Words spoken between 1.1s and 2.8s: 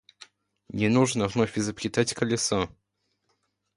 вновь изобретать колесо.